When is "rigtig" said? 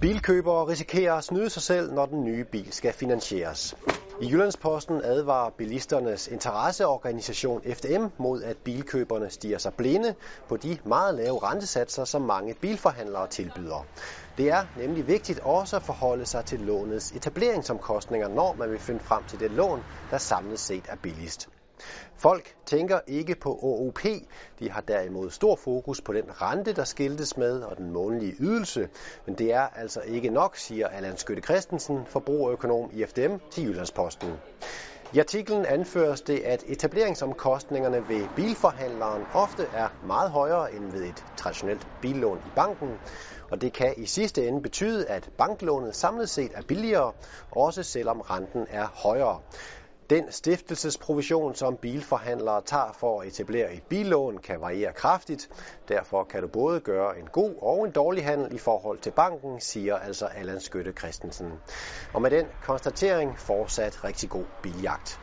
64.04-64.30